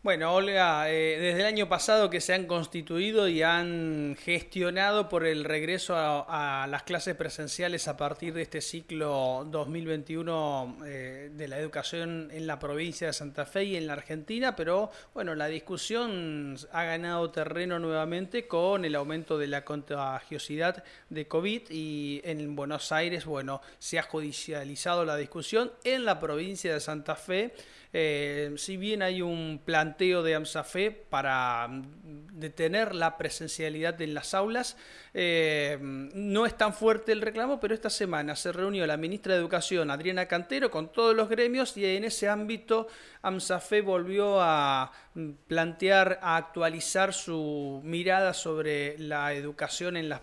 [0.00, 5.26] Bueno, Olga, eh, desde el año pasado que se han constituido y han gestionado por
[5.26, 11.58] el regreso a, las clases presenciales a partir de este ciclo 2021 eh, de la
[11.58, 16.56] educación en la provincia de Santa Fe y en la Argentina, pero bueno, la discusión
[16.70, 22.92] ha ganado terreno nuevamente con el aumento de la contagiosidad de COVID y en Buenos
[22.92, 27.52] Aires, bueno, se ha judicializado la discusión en la provincia de Santa Fe.
[27.92, 34.34] Eh, si bien hay un planteo de AMSAFE para mm, detener la presencialidad en las
[34.34, 34.76] aulas,
[35.14, 39.40] eh, no es tan fuerte el reclamo, pero esta semana se reunió la ministra de
[39.40, 42.88] Educación, Adriana Cantero, con todos los gremios y en ese ámbito
[43.22, 50.20] AMSAFE volvió a mm, plantear, a actualizar su mirada sobre la educación en las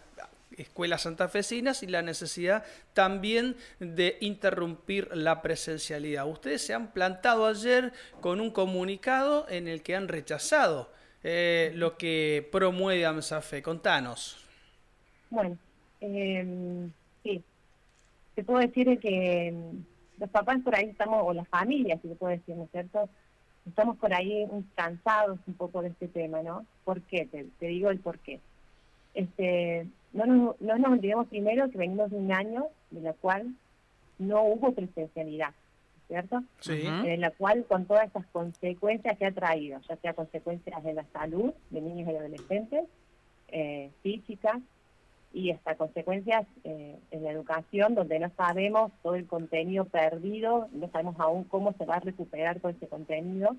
[0.57, 6.27] escuelas santafesinas y la necesidad también de interrumpir la presencialidad.
[6.27, 10.89] Ustedes se han plantado ayer con un comunicado en el que han rechazado
[11.23, 13.61] eh, lo que promueve AMSAFE.
[13.61, 14.37] Contanos.
[15.29, 15.57] Bueno,
[15.99, 16.91] em,
[17.23, 17.43] sí,
[18.35, 19.83] te puedo decir que em,
[20.19, 23.09] los papás por ahí estamos, o las familias, si se puede decir, ¿no es cierto?
[23.65, 26.65] Estamos por ahí cansados un poco de este tema, ¿no?
[26.83, 27.25] ¿Por qué?
[27.25, 28.39] Te, te digo el por qué.
[29.15, 33.55] Este, no nos, no nos olvidemos primero que venimos de un año de la cual
[34.19, 35.53] no hubo presencialidad,
[36.07, 36.43] ¿cierto?
[36.59, 36.83] Sí.
[36.85, 41.05] En la cual con todas estas consecuencias que ha traído, ya sea consecuencias de la
[41.11, 42.85] salud de niños y adolescentes,
[43.49, 44.61] eh, físicas,
[45.35, 50.89] y hasta consecuencias eh, en la educación, donde no sabemos todo el contenido perdido, no
[50.91, 53.57] sabemos aún cómo se va a recuperar todo ese contenido,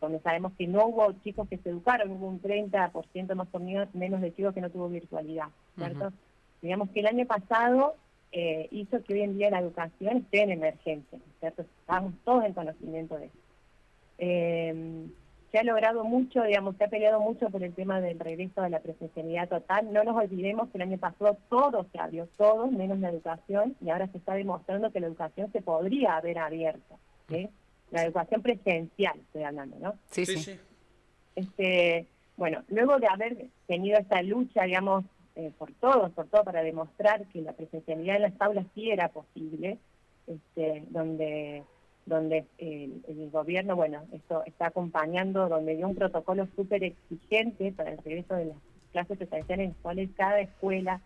[0.00, 4.20] donde sabemos que no hubo chicos que se educaron, hubo un 30% más o menos
[4.20, 6.12] de chicos que no tuvo virtualidad, ¿cierto?
[6.62, 7.96] Digamos que el año pasado
[8.32, 11.62] eh, hizo que hoy en día la educación esté en emergencia, ¿cierto?
[11.62, 13.38] Estamos todos en conocimiento de eso.
[14.18, 15.08] Eh,
[15.50, 18.70] se ha logrado mucho, digamos, se ha peleado mucho por el tema del regreso de
[18.70, 19.92] la presencialidad total.
[19.92, 23.88] No nos olvidemos que el año pasado todo se abrió, todo, menos la educación, y
[23.88, 26.98] ahora se está demostrando que la educación se podría haber abierto.
[27.30, 27.48] ¿sí?
[27.90, 29.94] La educación presencial, estoy hablando, ¿no?
[30.10, 30.58] Sí, sí.
[31.34, 32.06] Este,
[32.36, 35.04] bueno, luego de haber tenido esta lucha, digamos,
[35.36, 39.08] eh, por todos, por todo, para demostrar que la presencialidad en las aulas sí era
[39.08, 39.78] posible,
[40.26, 41.64] este, donde
[42.08, 47.98] donde el, gobierno, bueno, esto está acompañando, donde dio un protocolo súper exigente para el
[47.98, 48.56] regreso de las
[48.92, 51.00] clases presenciales en las cuales cada escuela,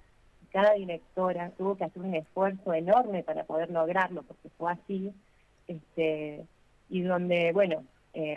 [0.50, 5.12] cada directora tuvo que hacer un esfuerzo enorme para poder lograrlo, porque fue así,
[5.66, 6.46] este,
[6.92, 8.36] y donde, bueno, eh,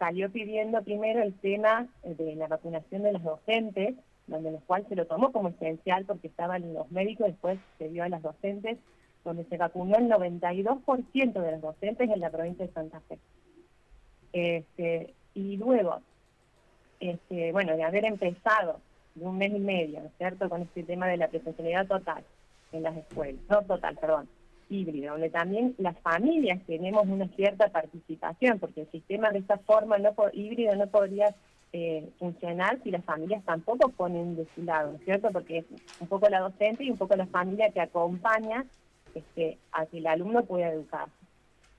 [0.00, 3.94] salió pidiendo primero el tema de la vacunación de los docentes,
[4.26, 8.02] donde los cual se lo tomó como esencial porque estaban los médicos, después se dio
[8.02, 8.76] a las docentes,
[9.24, 13.18] donde se vacunó el 92% de los docentes en la provincia de Santa Fe.
[14.32, 16.00] Este, y luego,
[16.98, 18.80] este, bueno, de haber empezado
[19.14, 22.24] de un mes y medio, ¿no es cierto?, con este tema de la presencialidad total
[22.72, 24.28] en las escuelas, no total, perdón,
[24.68, 29.98] híbrido, donde también las familias tenemos una cierta participación, porque el sistema de esta forma
[29.98, 31.34] no híbrido no podría
[31.72, 35.30] eh, funcionar si las familias tampoco ponen de su lado, cierto?
[35.32, 35.64] Porque es
[36.00, 38.64] un poco la docente y un poco la familia que acompaña
[39.14, 41.12] este, a que el alumno pueda educarse.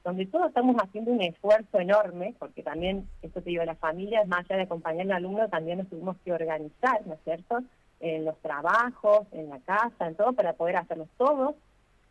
[0.04, 4.46] Donde todos estamos haciendo un esfuerzo enorme, porque también, esto te digo, las familias, más
[4.46, 7.60] allá de acompañar al alumno, también nos tuvimos que organizar, ¿no es cierto?,
[8.02, 11.56] en los trabajos, en la casa, en todo, para poder hacerlos todos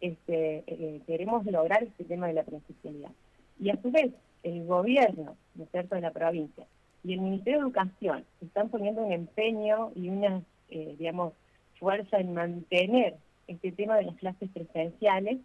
[0.05, 3.11] este, eh, queremos lograr este tema de la presencialidad.
[3.61, 6.67] Y a su vez, el gobierno, ¿no es cierto?, de la provincia
[7.05, 11.35] y el Ministerio de Educación están poniendo un empeño y una, eh, digamos,
[11.79, 13.17] fuerza en mantener
[13.47, 15.39] este tema de las clases presenciales,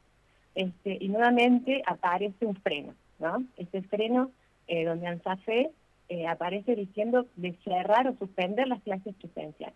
[0.56, 3.44] este, y nuevamente aparece un freno, ¿no?
[3.58, 4.32] Este freno
[4.68, 5.72] eh, donde ANSAFE
[6.08, 9.76] eh, aparece diciendo de cerrar o suspender las clases presenciales.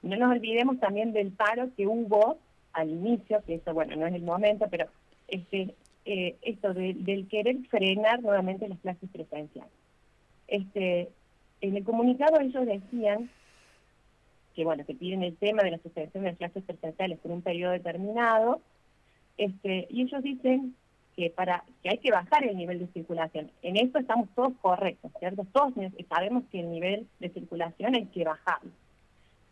[0.00, 2.38] No nos olvidemos también del paro que hubo
[2.72, 4.86] al inicio, que eso, bueno, no es el momento, pero
[5.28, 5.74] este,
[6.04, 9.72] eh, esto del querer frenar nuevamente las clases presenciales.
[10.48, 11.08] Este,
[11.60, 13.30] en el comunicado ellos decían
[14.54, 17.42] que, bueno, que piden el tema de la suspensión de las clases presenciales por un
[17.42, 18.60] periodo determinado,
[19.38, 20.74] este, y ellos dicen
[21.16, 23.50] que para que hay que bajar el nivel de circulación.
[23.62, 25.46] En esto estamos todos correctos, ¿cierto?
[25.52, 25.74] Todos
[26.08, 28.70] sabemos que el nivel de circulación hay que bajarlo.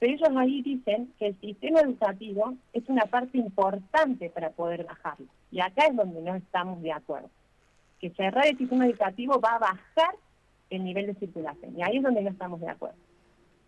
[0.00, 5.26] Pero ellos ahí dicen que el sistema educativo es una parte importante para poder bajarlo.
[5.52, 7.28] Y acá es donde no estamos de acuerdo.
[8.00, 10.14] Que cerrar el sistema educativo va a bajar
[10.70, 11.78] el nivel de circulación.
[11.78, 12.96] Y ahí es donde no estamos de acuerdo.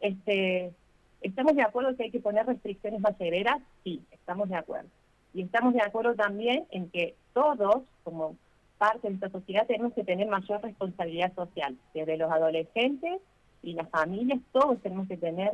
[0.01, 0.73] Este,
[1.21, 3.59] ¿Estamos de acuerdo que hay que poner restricciones más severas?
[3.85, 4.89] Sí, estamos de acuerdo.
[5.35, 8.37] Y estamos de acuerdo también en que todos, como
[8.79, 13.21] parte de esta sociedad tenemos que tener mayor responsabilidad social, desde los adolescentes
[13.63, 15.53] y las familias, todos tenemos que tener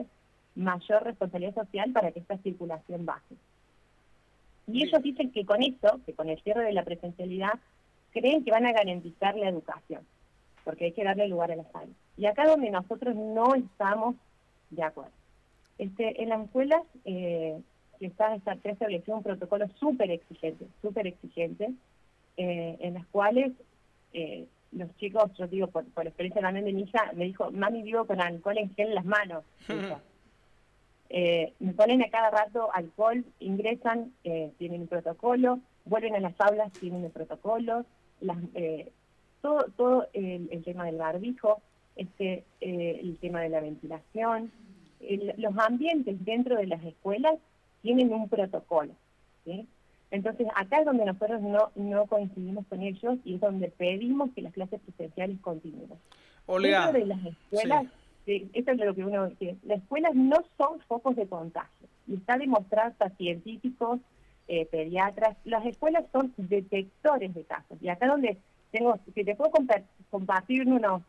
[0.58, 3.36] mayor responsabilidad social para que esta circulación baje.
[4.66, 7.54] Y ellos dicen que con esto, que con el cierre de la presencialidad,
[8.12, 10.02] creen que van a garantizar la educación,
[10.64, 11.92] porque hay que darle lugar a la salud.
[12.16, 14.16] Y acá donde nosotros no estamos
[14.70, 15.12] de acuerdo.
[15.78, 17.60] Este, en las escuelas eh,
[18.00, 21.72] está, se ha establecido un protocolo súper exigente, súper exigente,
[22.36, 23.52] eh, en las cuales
[24.12, 27.82] eh, los chicos, yo digo por, por experiencia también de mi hija, me dijo, mami
[27.82, 29.44] vivo con alcohol en gel en las manos.
[31.10, 36.38] Eh, me ponen a cada rato alcohol, ingresan, eh, tienen un protocolo, vuelven a las
[36.40, 37.86] aulas, tienen un protocolo,
[38.20, 38.92] las, eh,
[39.40, 41.62] todo, todo el, tema del barbijo,
[41.96, 44.52] este, el tema de la ventilación,
[45.36, 47.34] los ambientes dentro de las escuelas
[47.82, 48.92] tienen un protocolo.
[50.10, 54.42] Entonces, acá es donde nosotros no, no coincidimos con ellos y es donde pedimos que
[54.42, 55.88] las clases presenciales continúen.
[56.46, 57.86] Dentro de las escuelas
[58.28, 62.36] eso es lo que uno dice, las escuelas no son focos de contagio, y está
[62.36, 64.00] demostrado hasta científicos,
[64.48, 68.38] eh, pediatras, las escuelas son detectores de casos, y acá donde
[68.70, 69.50] tengo, si te puedo
[70.10, 71.02] compartir unos,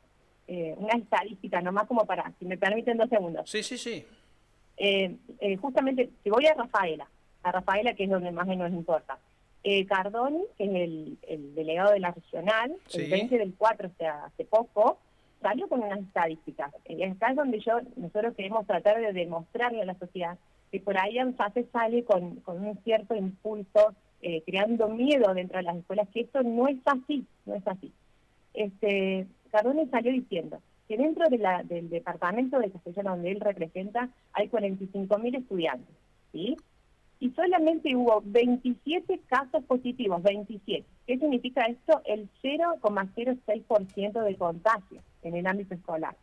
[0.47, 3.49] eh, una estadística, nomás como para, si me permiten dos segundos.
[3.49, 4.05] Sí, sí, sí.
[4.77, 7.07] Eh, eh, justamente, si voy a Rafaela,
[7.43, 9.17] a Rafaela que es donde más nos importa,
[9.87, 14.25] Cardoni, que es el, el, delegado de la regional, el 20 del 4, o sea,
[14.25, 14.97] hace poco,
[15.41, 16.71] salió con unas estadísticas.
[16.87, 20.37] Y acá es donde yo, nosotros queremos tratar de demostrarle a la sociedad
[20.71, 25.63] que por ahí ANFASE sale con, con un cierto impulso, eh, creando miedo dentro de
[25.63, 27.91] las escuelas, que esto no es así, no es así.
[28.53, 34.09] Este, Cardone salió diciendo que dentro de la, del departamento de Castellano, donde él representa,
[34.33, 35.95] hay 45.000 estudiantes,
[36.31, 36.57] ¿sí?
[37.19, 40.85] Y solamente hubo 27 casos positivos, 27.
[41.05, 42.01] ¿Qué significa esto?
[42.05, 46.15] El 0,06% de contagio en el ámbito escolar.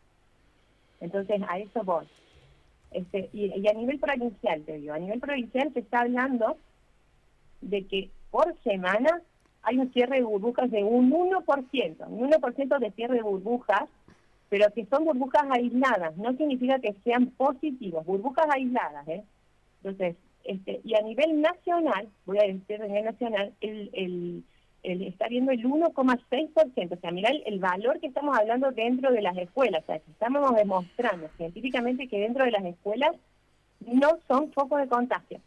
[0.99, 2.07] Entonces, a eso voy.
[2.91, 6.57] Este, y, a nivel provincial, te digo, a nivel provincial se está hablando
[7.61, 9.21] de que por semana
[9.61, 13.83] hay un cierre de burbujas de un 1%, un 1% de cierre de burbujas,
[14.49, 19.23] pero que son burbujas aisladas, no significa que sean positivos, burbujas aisladas, ¿eh?
[19.83, 20.15] Entonces,
[20.47, 24.43] este, y a nivel nacional, voy a decir a nivel nacional, el, el,
[24.81, 26.97] el está viendo el 1,6%.
[26.97, 29.83] O sea, mira el, valor que estamos hablando dentro de las escuelas.
[29.83, 33.11] O sea, estamos demostrando científicamente que dentro de las escuelas
[33.81, 35.41] no son focos de contagio.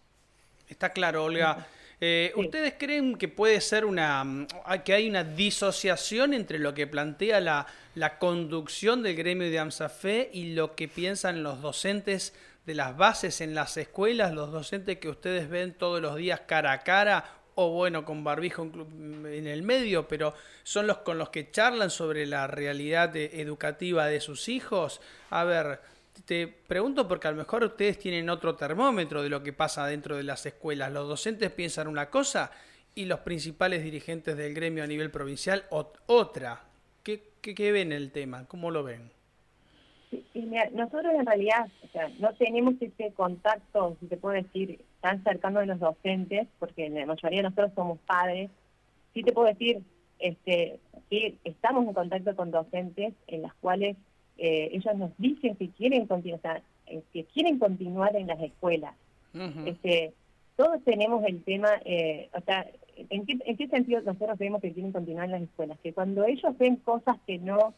[0.69, 1.67] Está claro, Olga.
[2.03, 4.47] Eh, ¿Ustedes creen que puede ser una,
[4.85, 10.31] que hay una disociación entre lo que plantea la, la conducción del gremio de AMSAFE
[10.33, 12.33] y lo que piensan los docentes
[12.65, 16.73] de las bases en las escuelas, los docentes que ustedes ven todos los días cara
[16.73, 21.51] a cara o bueno, con barbijo en el medio, pero son los con los que
[21.51, 25.03] charlan sobre la realidad educativa de sus hijos.
[25.29, 25.81] A ver,
[26.25, 30.17] te pregunto porque a lo mejor ustedes tienen otro termómetro de lo que pasa dentro
[30.17, 30.93] de las escuelas.
[30.93, 32.51] Los docentes piensan una cosa
[32.95, 35.65] y los principales dirigentes del gremio a nivel provincial
[36.07, 36.63] otra.
[37.03, 38.47] ¿Qué, qué, ven el tema?
[38.47, 39.11] ¿Cómo lo ven?
[40.73, 41.69] nosotros en realidad
[42.19, 47.07] no tenemos ese contacto, si te puedo decir, tan cercano de los docentes, porque la
[47.07, 48.51] mayoría de nosotros somos padres.
[49.15, 49.83] Sí te puedo decir
[50.19, 53.97] este, que estamos en contacto con docentes en las cuales
[54.41, 58.95] eh, ellos nos dicen que quieren continuar, eh, que quieren continuar en las escuelas.
[59.67, 60.13] este,
[60.57, 62.67] todos tenemos el tema, eh, o sea,
[62.97, 65.79] ¿en qué, ¿en qué sentido nosotros vemos que quieren continuar en las escuelas?
[65.83, 67.75] Que cuando ellos ven cosas que no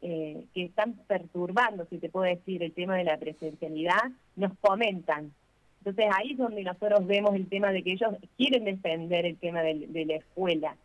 [0.00, 5.32] eh, que están perturbando, si te puedo decir, el tema de la presencialidad, nos comentan.
[5.78, 9.62] Entonces ahí es donde nosotros vemos el tema de que ellos quieren defender el tema
[9.62, 10.76] de, la escuela.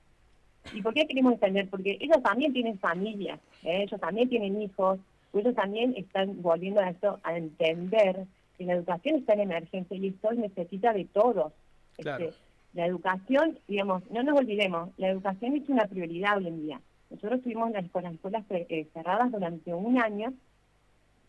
[0.72, 1.70] ¿Y por qué queremos defender?
[1.70, 3.84] Porque ellos también tienen familias, ¿eh?
[3.84, 5.00] ellos también tienen hijos,
[5.34, 8.25] ellos también están volviendo a esto a entender
[8.58, 11.51] que la educación está en emergencia y esto necesita de todos.
[11.98, 12.32] Este,
[12.74, 16.82] la educación, digamos, no nos olvidemos, la educación es una prioridad hoy en día.
[17.10, 20.34] Nosotros tuvimos las, escuelas, escuelas eh, cerradas durante un año,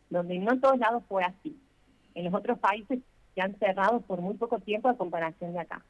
[0.08, 1.58] donde no en todos lados fue así.
[2.14, 3.00] En los otros países
[3.34, 5.84] se han cerrado por muy poco tiempo a comparación de acá.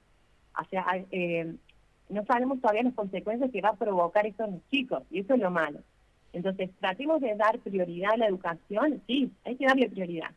[0.60, 1.54] O sea, eh,
[2.08, 5.34] no sabemos todavía las consecuencias que va a provocar esto en los chicos, y eso
[5.34, 5.80] es lo malo.
[6.32, 10.30] Entonces, tratemos de dar prioridad a la educación, sí, hay que darle prioridad,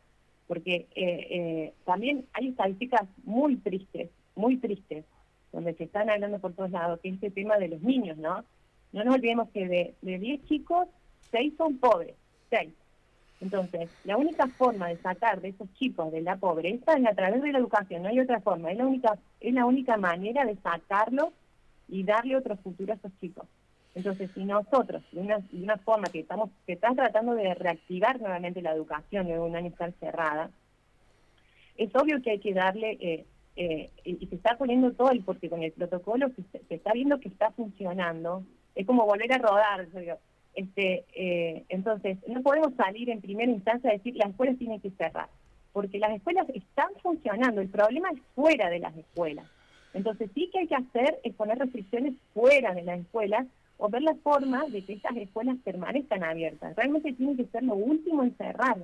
[0.47, 5.05] porque eh, también hay estadísticas muy tristes, muy tristes,
[5.51, 8.43] donde se están hablando por todos lados, que es este tema de los niños, ¿no?
[8.93, 10.87] No nos olvidemos que de, de 10 chicos,
[11.31, 12.15] 6 son pobres,
[12.49, 12.69] 6.
[13.39, 17.41] Entonces, la única forma de sacar de esos chicos de la pobreza es a través
[17.41, 20.55] de la educación, no hay otra forma, es la única, es la única manera de
[20.57, 21.29] sacarlos
[21.87, 23.47] y darle otro futuro a esos chicos.
[23.97, 28.19] Entonces, si nosotros, de una, de una forma que estamos que están tratando de reactivar
[28.21, 30.51] nuevamente la educación de un año cerrada,
[31.77, 33.25] es obvio que hay que darle, eh,
[33.55, 37.29] eh, y se está poniendo todo el, porque con el protocolo se, está viendo que
[37.29, 38.43] está funcionando,
[38.75, 39.87] es como volver a rodar,
[40.53, 44.91] este, eh, entonces no podemos salir en primera instancia a decir las escuelas tienen que
[44.91, 45.29] cerrar,
[45.73, 49.47] porque las escuelas están funcionando, el problema es fuera de las escuelas.
[49.97, 54.03] Entonces sí que hay que hacer es poner restricciones fuera de las escuelas o ver
[54.03, 56.75] la forma de que estas escuelas permanezcan abiertas.
[56.75, 58.77] Realmente tiene que ser lo último en cerrar.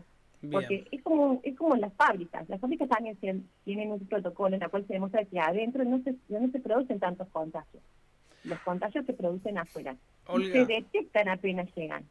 [0.52, 2.50] Porque es como es como las fábricas.
[2.50, 3.18] Las fábricas también
[3.64, 7.00] tienen un protocolo en el cual se demuestra que adentro no se, no se producen
[7.00, 7.82] tantos contagios.
[8.44, 9.96] Los contagios se producen afuera.
[10.38, 12.04] Y se detectan apenas llegan.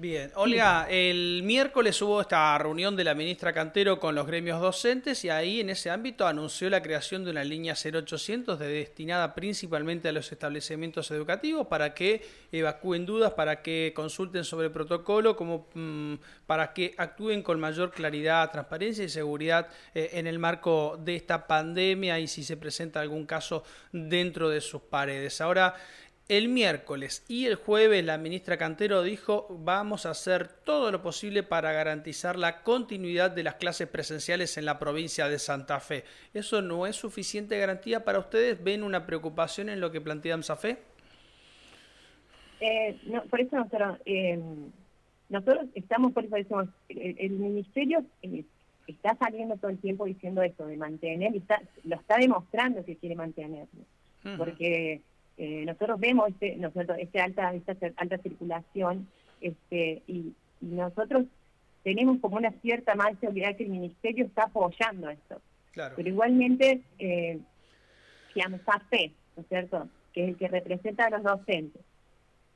[0.00, 5.24] Bien, Olga, el miércoles hubo esta reunión de la ministra Cantero con los gremios docentes
[5.24, 10.12] y ahí en ese ámbito anunció la creación de una línea 0800 destinada principalmente a
[10.12, 16.14] los establecimientos educativos para que evacúen dudas, para que consulten sobre el protocolo, como mm,
[16.46, 21.48] para que actúen con mayor claridad, transparencia y seguridad eh, en el marco de esta
[21.48, 25.40] pandemia y si se presenta algún caso dentro de sus paredes.
[25.40, 25.74] Ahora,
[26.28, 31.42] el miércoles y el jueves la ministra Cantero dijo vamos a hacer todo lo posible
[31.42, 36.04] para garantizar la continuidad de las clases presenciales en la provincia de Santa Fe.
[36.34, 38.62] ¿Eso no es suficiente garantía para ustedes?
[38.62, 40.76] ¿Ven una preocupación en lo que plantea AMSAFE?
[42.60, 44.38] Eh, no, por eso nosotros, eh,
[45.30, 48.44] nosotros estamos, por eso decimos, el, ministerio eh,
[48.86, 52.96] está saliendo todo el tiempo diciendo eso, de mantener, y está, lo está demostrando que
[52.96, 53.84] quiere mantenerlo.
[54.36, 55.00] Porque
[55.38, 59.08] eh, nosotros vemos este, nosotros, este alta, esta alta circulación
[59.40, 61.26] este, y, nosotros
[61.84, 65.40] tenemos como una cierta más seguridad que el ministerio está apoyando esto.
[65.94, 67.38] Pero igualmente, eh,
[68.34, 71.80] si AMSAFE, ¿no es cierto?, que es el que representa a los docentes,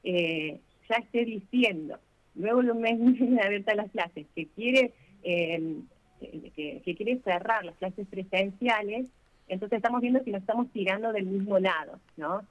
[0.03, 0.59] eh,
[0.89, 2.01] ya esté diciendo,
[2.35, 5.77] luego de un mes de abierta las clases, que quiere, eh,
[6.21, 9.07] que, que quiere cerrar las clases presenciales,
[9.47, 12.43] entonces estamos viendo que nos estamos tirando del mismo lado, ¿no?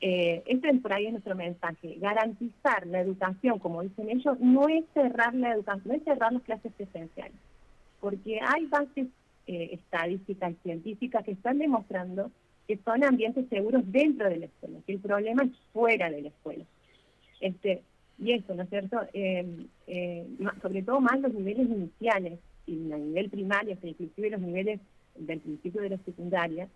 [0.00, 1.96] Eh, ese es por ahí nuestro mensaje.
[1.98, 6.42] Garantizar la educación, como dicen ellos, no es cerrar la educación, no es cerrar las
[6.42, 7.36] clases presenciales,
[8.00, 9.08] porque hay bases
[9.46, 12.30] eh, estadísticas y científicas que están demostrando
[12.68, 16.28] que son ambientes seguros dentro de la escuela, que el problema es fuera de la
[16.28, 16.64] escuela.
[17.40, 17.82] Este,
[18.18, 19.00] y eso, ¿no es cierto?
[19.14, 20.26] Eh, eh,
[20.60, 24.80] sobre todo más los niveles iniciales, y a nivel primario, inclusive los niveles
[25.16, 26.68] del principio de la secundaria,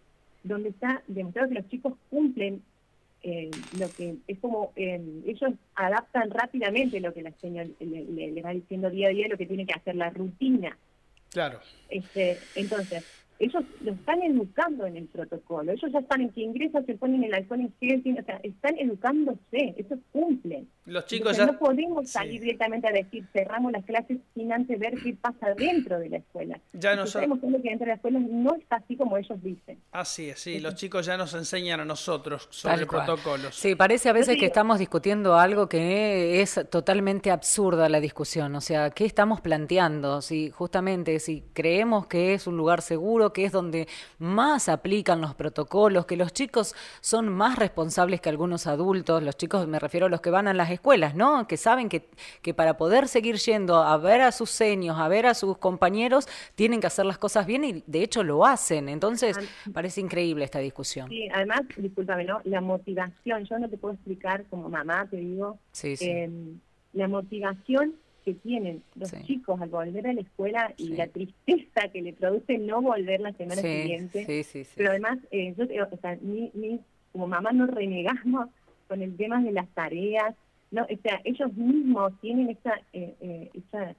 [0.42, 2.62] donde está demostrado que los chicos cumplen
[3.22, 8.50] eh, lo que es como eh, ellos adaptan rápidamente lo que la señora le, va
[8.50, 10.76] diciendo día a día lo que tiene que hacer la rutina.
[11.30, 11.60] Claro.
[11.88, 13.04] Este entonces
[13.38, 17.24] ellos lo están educando en el protocolo, ellos ya están en que ingresan, se ponen
[17.24, 20.64] el alcohol en gel, o sea, están educándose, eso cumple.
[20.84, 21.46] Los chicos ya...
[21.46, 25.98] No podemos salir directamente a decir cerramos las clases sin antes ver qué pasa dentro
[26.00, 26.58] de la escuela.
[26.72, 29.78] Ya nos sabemos que dentro de la escuela no está así como ellos dicen.
[29.92, 33.54] Así es, sí, los chicos ya nos enseñan a nosotros sobre protocolos.
[33.54, 38.60] Sí, parece a veces que estamos discutiendo algo que es totalmente absurda la discusión, o
[38.60, 40.20] sea, ¿qué estamos planteando?
[40.20, 43.86] Si justamente si creemos que es un lugar seguro, que es donde
[44.18, 49.68] más aplican los protocolos, que los chicos son más responsables que algunos adultos, los chicos
[49.68, 51.46] me refiero a los que van a las escuelas, ¿no?
[51.46, 52.08] Que saben que,
[52.42, 56.26] que para poder seguir yendo a ver a sus seños, a ver a sus compañeros,
[56.54, 58.88] tienen que hacer las cosas bien y de hecho lo hacen.
[58.88, 59.38] Entonces,
[59.72, 61.08] parece increíble esta discusión.
[61.08, 62.40] Sí, además, discúlpame, ¿no?
[62.44, 66.58] La motivación, yo no te puedo explicar como mamá, te digo, sí, em,
[66.92, 72.02] la motivación que tienen los chicos al volver a la escuela y la tristeza que
[72.02, 74.44] le produce no volver la semana siguiente.
[74.76, 76.16] Pero además, eh, yo, o sea,
[77.10, 78.48] como mamá no renegamos
[78.88, 80.34] con el tema de las tareas,
[80.72, 83.50] no, o sea, ellos mismos tienen esa, eh, eh,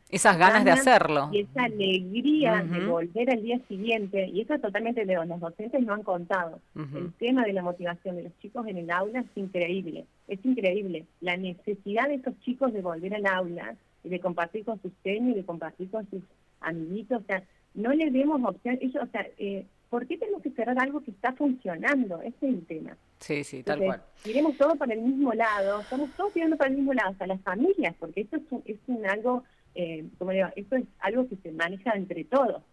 [0.09, 1.29] esas ganas, de hacerlo.
[1.31, 4.27] y esa alegría de volver al día siguiente.
[4.27, 6.59] Y eso es totalmente de los docentes no han contado.
[6.75, 11.05] El tema de la motivación de los chicos en el aula es increíble, es increíble.
[11.21, 15.33] La necesidad de esos chicos de volver al aula y de compartir con sus seños
[15.33, 16.23] y de compartir con sus
[16.59, 17.43] amiguitos, o sea,
[17.75, 21.11] no le demos opción, ellos, o sea, eh, ¿por qué tenemos que cerrar algo que
[21.11, 22.19] está funcionando?
[22.23, 22.97] Ese es el tema.
[23.19, 24.01] Sí, sí, tal cual.
[24.25, 27.39] Iremos todos para el mismo lado, estamos todos tirando para el mismo lado, hasta las
[27.41, 29.43] familias, porque esto es, un, es un algo,
[29.75, 32.63] eh, como digo, esto es algo que se maneja entre todos,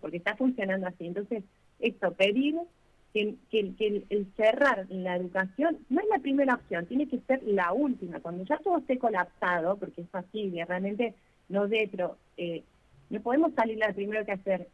[0.00, 1.08] porque está funcionando así.
[1.08, 1.42] Entonces,
[1.80, 2.54] esto, pedir
[3.12, 7.72] que, que, el, cerrar la educación no es la primera opción, tiene que ser la
[7.72, 8.20] última.
[8.20, 11.16] Cuando ya todo esté colapsado, porque es así, realmente
[11.48, 12.62] no de, pero eh,
[13.10, 14.68] no podemos salir al primero que hacer,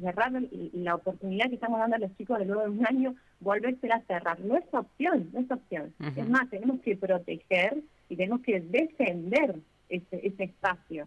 [0.00, 0.32] cerrar
[0.72, 4.00] la oportunidad que estamos dando a los chicos de luego de un año, volverse a
[4.00, 4.40] cerrar.
[4.40, 5.94] No es opción, no es opción.
[6.16, 7.76] Es más, tenemos que proteger
[8.08, 9.56] y tenemos que defender
[9.90, 11.06] ese, ese espacio.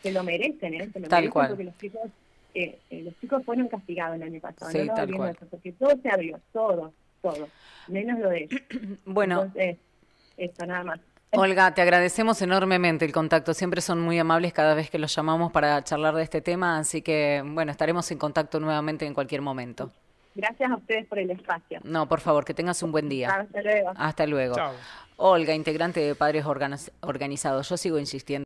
[0.00, 0.88] Se lo merecen, ¿eh?
[0.92, 1.48] Se lo Tal merecen cual.
[1.48, 2.10] porque los chicos,
[2.54, 4.70] eh, eh, los chicos fueron castigados el año pasado.
[4.72, 5.30] Sí, no tal cual.
[5.36, 7.48] Eso, porque todo se abrió, todo, todo.
[7.88, 8.60] Menos lo de ellos.
[9.04, 9.42] Bueno.
[9.42, 9.76] Entonces,
[10.38, 11.00] eso nada más.
[11.34, 13.54] Olga, te agradecemos enormemente el contacto.
[13.54, 17.00] Siempre son muy amables cada vez que los llamamos para charlar de este tema, así
[17.00, 19.90] que bueno, estaremos en contacto nuevamente en cualquier momento.
[20.34, 21.80] Gracias a ustedes por el espacio.
[21.84, 23.30] No, por favor, que tengas un buen día.
[23.30, 23.92] Hasta luego.
[23.96, 24.54] Hasta luego.
[24.56, 24.72] Chao.
[25.16, 27.68] Olga, integrante de Padres Organiz- Organizados.
[27.68, 28.40] Yo sigo insistiendo.